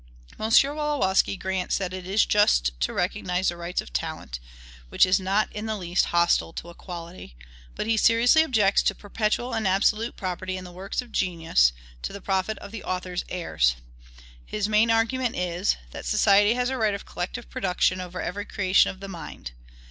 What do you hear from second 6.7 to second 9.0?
equality); but he seriously objects to